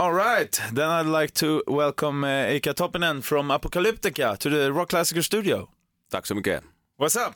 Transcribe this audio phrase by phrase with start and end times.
[0.00, 4.88] All right, then I'd like to welcome uh, Eika Toppinen from Apocalyptica to the Rock
[4.88, 5.68] Classicer studio.
[6.10, 6.62] Tack så mycket.
[6.96, 7.34] What's up?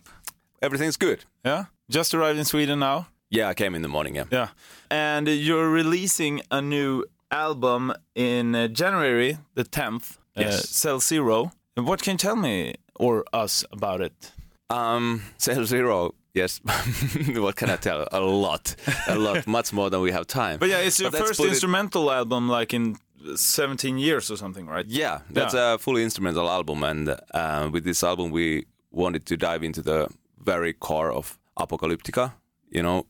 [0.63, 1.27] Everything's good.
[1.45, 3.05] Yeah, just arrived in Sweden now.
[3.29, 4.25] Yeah, I came in the morning, yeah.
[4.33, 4.49] Yeah,
[4.91, 10.17] and you're releasing a new album in uh, January the 10th.
[10.35, 10.55] Yes.
[10.55, 11.53] Uh, Cell Zero.
[11.75, 14.33] What can you tell me or us about it?
[14.71, 16.61] Um, Cell Zero, yes.
[17.37, 18.07] what can I tell?
[18.13, 18.75] A lot.
[19.09, 19.47] A lot.
[19.59, 20.59] Much more than we have time.
[20.59, 22.97] But yeah, it's your But first put it- instrumental album like in
[23.37, 24.87] 17 years or something, right?
[24.87, 29.63] Yeah, that's a fully instrumental album, and uh, with this album, we wanted to dive
[29.63, 30.09] into the
[30.39, 32.33] very core of Apocalyptica.
[32.71, 33.07] You know,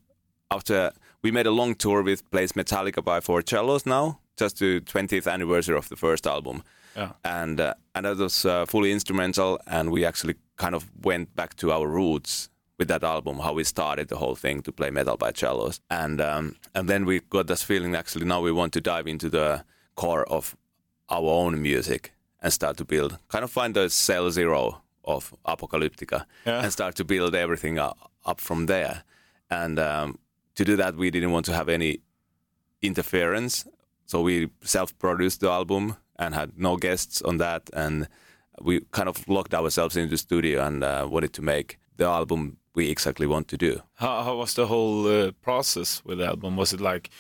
[0.51, 4.81] after we made a long tour with Plays Metallica by Four Cellos now, just to
[4.83, 6.63] 20th anniversary of the first album,
[6.97, 7.13] Yeah.
[7.25, 11.57] and uh, and that was uh, fully instrumental, and we actually kind of went back
[11.57, 15.17] to our roots with that album, how we started the whole thing to play metal
[15.17, 18.81] by cellos, and um, and then we got this feeling actually now we want to
[18.81, 20.57] dive into the core of
[21.09, 26.25] our own music and start to build, kind of find the cell zero of Apocalyptica
[26.47, 26.63] Yeah.
[26.63, 29.03] and start to build everything up, up from there.
[29.51, 30.19] And um,
[30.57, 31.99] to do that, we didn't want to have any
[32.83, 33.65] interference.
[34.07, 37.71] So we self-produced the album and had no guests on that.
[37.73, 38.09] And
[38.61, 42.57] we kind of locked ourselves into the studio and uh, wanted to make the album
[42.75, 43.83] we exactly want to do.
[43.95, 46.57] How, how was the whole uh, process with the album?
[46.57, 47.11] Was it like,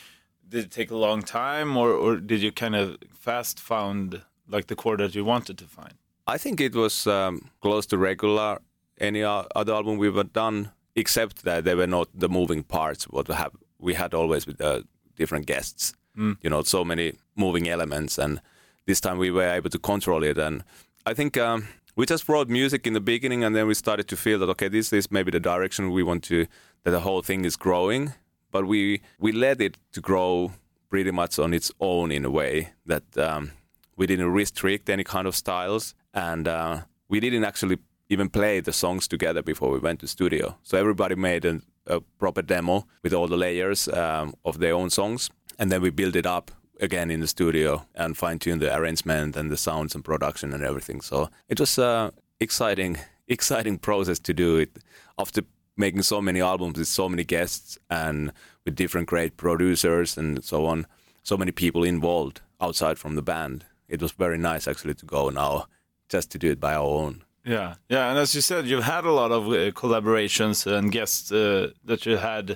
[0.48, 4.66] did it take a long time or, or did you kind of fast found like
[4.66, 5.94] the core that you wanted to find?
[6.26, 8.58] I think it was um, close to regular
[8.98, 13.04] any other album we've done, except that they were not the moving parts.
[13.04, 14.84] What we have we had always with the
[15.16, 15.92] different guests,
[16.40, 18.40] you know, so many moving elements, and
[18.86, 20.38] this time we were able to control it.
[20.38, 20.62] And
[21.04, 24.16] I think um, we just wrote music in the beginning, and then we started to
[24.16, 26.46] feel that okay, this is maybe the direction we want to
[26.84, 28.12] that the whole thing is growing.
[28.50, 30.52] But we we let it to grow
[30.88, 33.04] pretty much on its own in a way that.
[33.16, 33.52] Um,
[33.96, 38.72] we didn't restrict any kind of styles and uh, we didn't actually even play the
[38.72, 43.12] songs together before we went to studio so everybody made a, a proper demo with
[43.12, 47.10] all the layers um, of their own songs and then we built it up again
[47.10, 51.00] in the studio and fine tune the arrangement and the sounds and production and everything
[51.00, 52.98] so it was a exciting
[53.28, 54.76] exciting process to do it
[55.18, 55.42] after
[55.76, 58.32] making so many albums with so many guests and
[58.64, 60.86] with different great producers and so on
[61.24, 63.64] so many people involved outside from the band.
[63.88, 65.66] It was very nice actually to go now
[66.08, 67.24] just to do it by our own.
[67.44, 71.30] Yeah, yeah, and as you said, you've had a lot of uh, collaborations and guests
[71.30, 72.52] uh, that you had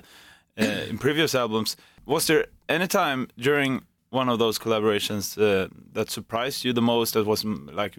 [0.59, 1.75] uh, in previous albums.
[2.05, 3.81] Was there any time during
[4.11, 7.13] one of those collaborations uh, that surprised you the most?
[7.13, 7.95] That was like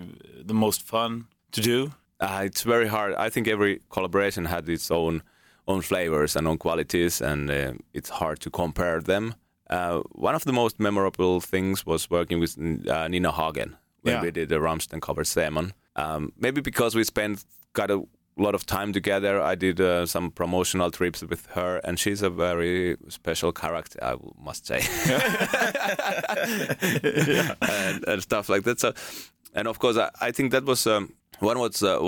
[0.46, 1.92] the most fun to do?
[2.20, 3.14] Uh, it's very hard.
[3.14, 5.22] I think every collaboration had its own
[5.66, 9.34] own flavors and own qualities, and uh, it's hard to compare them.
[9.70, 12.56] Uh, one of the most memorable things was working with
[12.88, 14.22] uh, Nina Hagen when Yeah.
[14.22, 15.72] we did the Rammstein cover Seemann.
[15.96, 18.02] Um, maybe because we spent got a
[18.42, 19.40] lot of time together.
[19.40, 24.16] I did uh, some promotional trips with her, and she's a very special character, I
[24.42, 24.78] must say.
[27.62, 28.80] and, and stuff like that.
[28.80, 28.92] So,
[29.54, 31.98] and of course, I, I think that was um, one was uh,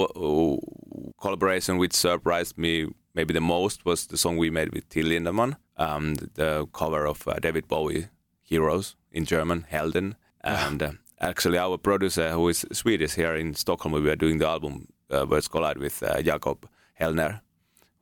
[1.21, 5.57] collaboration which surprised me maybe the most was the song we made with Till Lindemann,
[5.77, 8.09] um, the, the cover of uh, David Bowie
[8.41, 13.93] "Heroes" in German, Helden, and uh, actually our producer who is Swedish here in Stockholm,
[13.93, 14.89] we were doing the album
[15.29, 16.69] Worlds Collide with uh, Jacob
[17.01, 17.41] Hellner,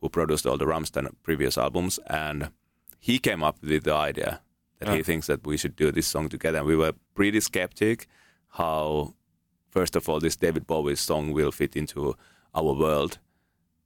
[0.01, 2.51] who produced all the Rammstein previous albums, and
[2.99, 4.41] he came up with the idea
[4.79, 6.59] that he thinks that we should do this song together.
[6.59, 8.07] And we were pretty skeptic
[8.55, 9.15] how,
[9.71, 12.15] first of all, this David Bowie song will fit into
[12.55, 13.19] our world,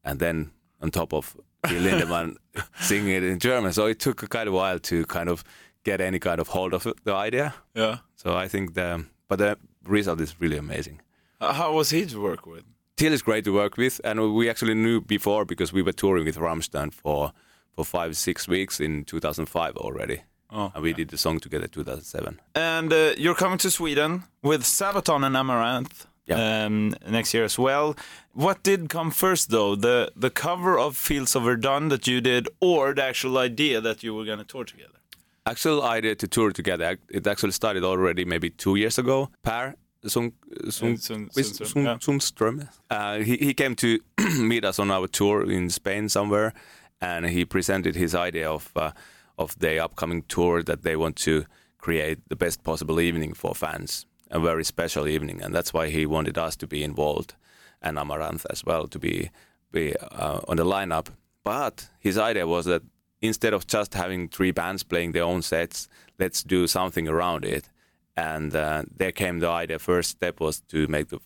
[0.04, 1.36] and then on top of
[1.66, 2.36] Till Lindemann
[2.80, 3.72] singing it in German.
[3.72, 5.42] So it took a kind of while to kind of
[5.82, 7.54] get any kind of hold of the idea.
[7.74, 7.98] Yeah.
[8.16, 11.00] So I think the but the result is really amazing.
[11.40, 12.64] Uh, How was he to work with?
[12.96, 16.24] Till is great to work with, and we actually knew before because we were touring
[16.24, 17.32] with Rammstein for
[17.76, 22.38] for five six weeks in 2005 already, Oh, and we did the song together 2007.
[22.54, 26.66] And uh, you're coming to Sweden with Sabaton and Amaranthe Yeah.
[26.66, 27.96] um, next year as well.
[28.32, 29.74] What did come first, though?
[29.76, 34.02] The the cover of Fields of Verdun that you did, or the actual idea that
[34.04, 34.98] you were going to tour together?
[35.46, 39.28] Actual idea to tour together, it actually started already maybe two years ago.
[39.42, 39.74] Per
[40.06, 40.32] Sung,
[40.70, 41.96] Sung, Uh, Sund- Sund, Sundström, yeah.
[41.98, 42.68] Sundström.
[42.90, 43.98] Uh, he, he came to
[44.38, 46.52] meet us on our tour in Spain somewhere,
[47.00, 48.90] and he presented his idea of uh,
[49.38, 51.44] of the upcoming tour that they want to
[51.78, 56.06] create the best possible evening for fans, a very special evening, and that's why he
[56.06, 57.34] wanted us to be involved
[57.82, 59.30] and Amaranthe as well to be
[59.72, 61.08] be uh, on the lineup.
[61.42, 62.82] But his idea was that
[63.20, 67.68] instead of just having three bands playing their own sets, let's do something around it.
[68.16, 69.78] And uh, there came the idea.
[69.78, 71.18] First step was to make the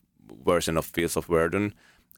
[0.44, 1.74] version of Fields of Verdun,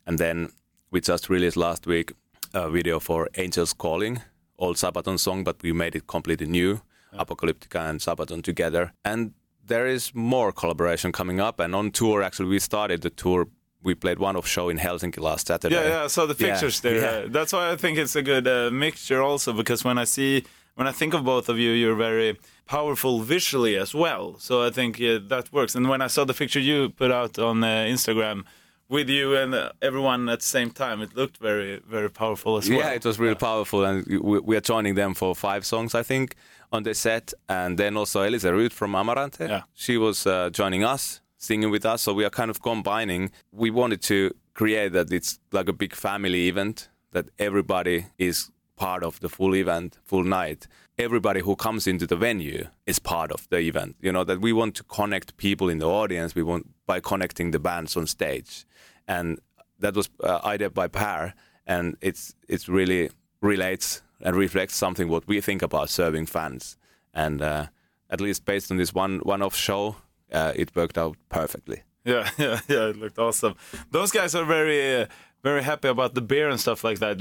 [0.07, 0.49] and then
[0.91, 2.13] we just released last week
[2.55, 4.21] a video for Angels Calling,
[4.59, 6.81] old Sabaton song, but we made it completely new,
[7.13, 9.33] Apocalyptica and Sabaton together, and
[9.67, 11.61] there is more collaboration coming up.
[11.61, 13.47] And on tour, actually, we started the tour.
[13.83, 15.75] We played one off show in Helsinki last Saturday.
[15.75, 16.97] Yeah, yeah, I saw the Yeah, pictures there.
[17.23, 17.29] yeah.
[17.29, 20.45] That's why I think it's a good uh, mixture also because when I see
[20.81, 24.37] when I think of both of you, you're very powerful visually as well.
[24.39, 25.75] So I think yeah, that works.
[25.75, 28.45] And when I saw the picture you put out on uh, Instagram
[28.89, 32.71] with you and uh, everyone at the same time, it looked very very powerful as
[32.71, 32.79] well.
[32.79, 36.03] Yeah, it was really powerful, and we, we are joining them for five songs, I
[36.03, 36.35] think,
[36.73, 37.35] on the set.
[37.47, 39.63] And then also Elize Ryd from Amaranthe, Yeah.
[39.75, 42.01] she was uh, joining us, singing with us.
[42.01, 43.33] So we are kind of combining.
[43.53, 44.19] We wanted to
[44.55, 48.51] create that it's like a big family event that everybody is
[48.81, 50.67] part of the full event, full night.
[50.99, 53.97] Everybody who comes into the venue is part of the event.
[54.01, 56.35] You know that we want to connect people in the audience.
[56.35, 58.65] We want by connecting the bands on stage,
[59.07, 59.39] and
[59.79, 61.35] that was uh, idea by Per,
[61.67, 63.11] and it's it's really
[63.43, 66.77] relates and reflects something what we think about serving fans,
[67.15, 67.67] and uh,
[68.09, 69.97] at least based on this one one-off show,
[70.33, 71.83] uh, it worked out perfectly.
[72.05, 72.89] Yeah, yeah, yeah.
[72.89, 73.55] It looked awesome.
[73.91, 75.07] Those guys are very, uh,
[75.43, 77.19] very happy about the beer and stuff like that.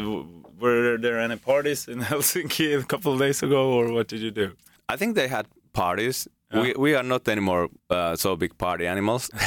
[0.60, 4.32] Were there any parties in Helsinki a couple of days ago, or what did you
[4.32, 4.52] do?
[4.90, 6.28] I think they had parties.
[6.52, 9.30] We, we are not anymore uh, so big party animals.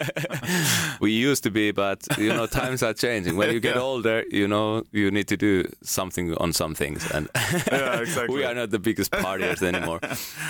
[1.00, 3.36] we used to be, but you know times are changing.
[3.36, 3.82] When you get Yeah.
[3.82, 7.28] older, you know you need to do something on some things, and
[7.72, 8.34] Yeah, exactly.
[8.36, 10.00] we are not the biggest partiers anymore.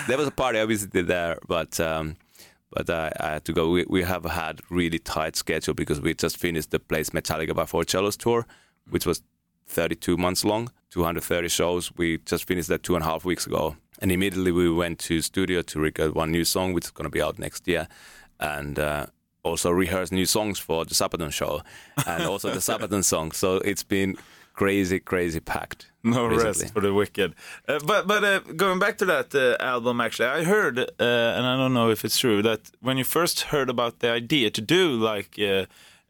[0.08, 2.16] there was a party I visited there, but um,
[2.70, 3.70] but I, I had to go.
[3.70, 7.66] We, we have had really tight schedule because we just finished the Plays Metallica by
[7.66, 8.46] Four Cellos tour,
[8.88, 9.22] which was
[9.66, 11.92] 32 months long, 230 shows.
[11.96, 15.20] We just finished that two and a half weeks ago, and immediately we went to
[15.20, 17.88] studio to record one new song, which is going to be out next year,
[18.38, 18.78] and.
[18.78, 19.06] Uh,
[19.42, 21.62] also rehearse new songs for the Sabaton show
[22.06, 23.32] and also the Sabaton song.
[23.32, 24.18] So it's been
[24.60, 25.90] crazy, crazy packed.
[26.02, 26.44] No recently.
[26.44, 27.34] rest for the wicked.
[27.66, 31.44] Uh, but but uh, going back to that uh, album, actually, I heard, uh, and
[31.50, 34.60] I don't know if it's true, that when you first heard about the idea to
[34.60, 35.64] do like uh,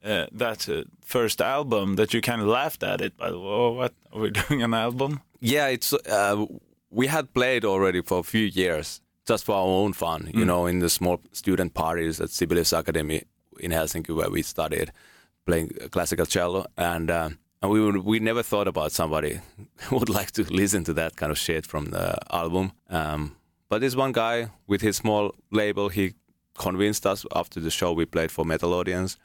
[0.04, 3.12] uh, that uh, first album, that you kind of laughed at it.
[3.16, 5.20] But oh, what are we doing an album?
[5.40, 6.46] Yeah, it's uh,
[6.90, 10.66] we had played already for a few years just for our own fun, you know,
[10.66, 13.22] in the small student parties at Sibelius Academy
[13.60, 14.90] in Helsinki where we studied
[15.46, 17.10] playing classical cello and
[17.62, 19.40] and we would, we never thought about somebody
[19.90, 22.72] would like to listen to that kind of shit from the album.
[22.88, 23.36] Um,
[23.68, 26.14] but this one guy with his small label, he
[26.58, 29.16] convinced us after the show we played for metal audience,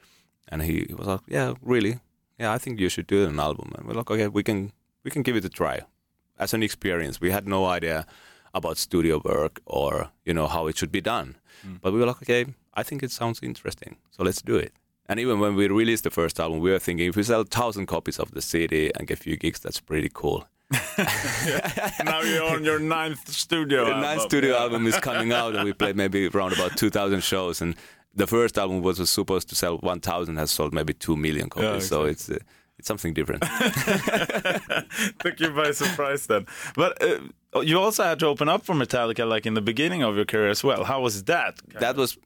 [0.48, 2.00] and he was like, "Yeah, really,
[2.40, 4.72] yeah, I think you should do an album." And we're like, "Okay, we can
[5.04, 5.82] we can give it a try."
[6.38, 8.06] As an experience, we had no idea
[8.54, 11.36] about studio work or you know how it should be done,
[11.82, 14.74] but we were like, "Okay, I think it sounds interesting, so let's do it."
[15.07, 17.86] And even when we released the first album, we were thinking if we sell thousand
[17.86, 20.48] copies of the CD and get a few gigs, that's pretty cool.
[22.04, 24.02] now you're on your ninth studio The album.
[24.02, 24.62] ninth studio Yeah.
[24.63, 27.62] album is coming out, and we played maybe around about 2,000 shows.
[27.62, 27.75] And
[28.16, 31.68] the first album was supposed to sell 1,000, has sold maybe 2 million copies.
[31.68, 32.38] Yeah, So it's uh,
[32.80, 33.44] it's something different.
[35.19, 36.46] Took you by surprise then.
[36.75, 40.16] But uh, you also had to open up for Metallica, like in the beginning of
[40.16, 40.84] your career as well.
[40.84, 41.56] How was that?
[41.80, 42.18] that was,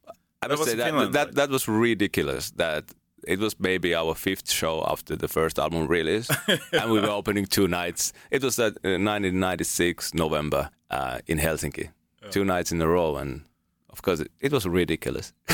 [0.42, 1.36] I That must say, that, Finland, that, right?
[1.36, 2.52] that was ridiculous.
[2.52, 2.84] That
[3.28, 6.30] it was maybe our fifth show after the first album release,
[6.72, 8.14] and we were opening two nights.
[8.32, 11.90] It was at uh, 1996 November uh, in Helsinki,
[12.32, 13.42] two nights in a row, and
[13.90, 15.34] of course it, it was ridiculous.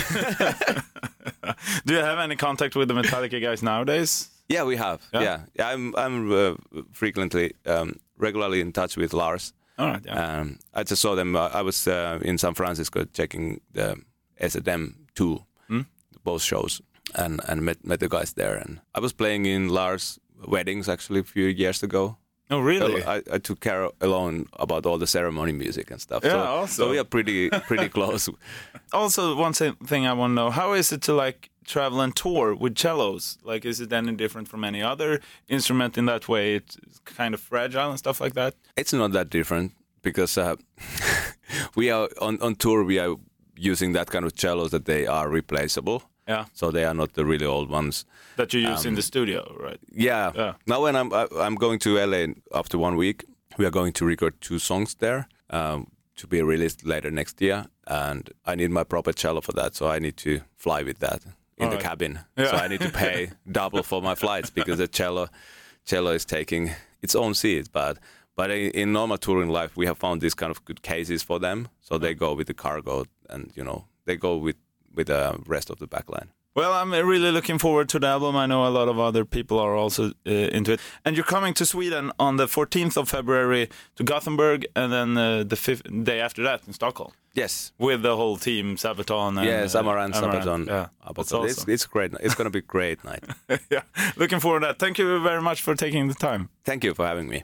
[1.85, 4.29] Do you have any contact with the Metallica guys nowadays?
[4.49, 4.99] Yeah, we have.
[5.13, 5.21] Yeah?
[5.21, 5.69] Yeah, yeah.
[5.69, 6.53] I'm I'm uh,
[6.91, 9.53] frequently, um, regularly in touch with Lars.
[9.77, 10.39] All right, yeah.
[10.39, 11.35] Um, I just saw them.
[11.35, 13.97] Uh, I was uh, in San Francisco checking the
[14.39, 15.81] S&M two, Hmm?
[16.23, 16.81] both shows,
[17.13, 18.55] and and met met the guys there.
[18.57, 22.17] And I was playing in Lars' weddings actually a few years ago.
[22.51, 23.03] oh, really?
[23.03, 26.23] I, I took care alone about all the ceremony music and stuff.
[26.23, 26.85] Yeah, so, awesome.
[26.85, 28.29] so we are pretty pretty close.
[28.91, 29.53] also, one
[29.87, 33.37] thing I want to know: How is it to like travel and tour with cellos?
[33.43, 36.55] Like, is it any different from any other instrument in that way?
[36.55, 36.77] It's
[37.15, 38.53] kind of fragile and stuff like that.
[38.77, 39.71] It's not that different
[40.03, 40.55] because uh,
[41.75, 42.83] we are on, on tour.
[42.83, 43.15] We are
[43.57, 47.23] using that kind of cellos that they are replaceable, Yeah, so they are not the
[47.25, 48.05] really old ones.
[48.35, 49.79] that you use in Um, the studio, right?
[49.91, 50.31] Yeah.
[50.35, 50.53] Yeah.
[50.65, 53.23] Now when I'm I, I'm going to LA after one week,
[53.57, 57.65] we are going to record two songs there um, to be released later next year,
[57.87, 61.21] and I need my proper cello for that, so I need to fly with that
[61.57, 61.81] in the Alright.
[61.83, 62.19] cabin.
[62.37, 62.49] Yeah.
[62.51, 65.27] So I need to pay double for my flights because the cello
[65.85, 66.71] cello is taking
[67.01, 67.97] its own seat, but.
[68.37, 71.39] But in, in normal touring life, we have found these kind of good cases for
[71.39, 71.69] them.
[71.79, 74.57] So they go with the cargo and you know they go with
[74.93, 76.29] with the rest of the backline.
[76.55, 78.37] Well, I'm really looking forward to the album.
[78.37, 80.79] I know a lot of other people are also uh, into it.
[81.03, 83.67] And you're coming to Sweden on the 14th of February
[83.97, 87.73] to Gothenburg, and then uh, the fifth day after that in Stockholm Yes.
[87.77, 89.37] with the whole team, Sabaton.
[89.37, 90.21] And, Yes, Amaranthe, uh.
[90.21, 92.13] Sabaton, Yeah, that's It's, it's great.
[92.21, 93.25] It's going to be a great night.
[93.69, 93.81] yeah,
[94.15, 94.79] looking forward to that.
[94.79, 96.47] Thank you very much for taking the time.
[96.63, 97.43] Thank you for having me.